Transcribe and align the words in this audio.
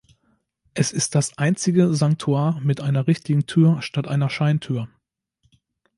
Es 0.73 0.91
ist 0.93 1.13
das 1.13 1.37
einzige 1.37 1.93
Sanktuar 1.93 2.59
mit 2.61 2.81
einer 2.81 3.05
richtigen 3.05 3.45
Tür 3.45 3.83
statt 3.83 4.07
einer 4.07 4.31
Scheintür. 4.31 4.87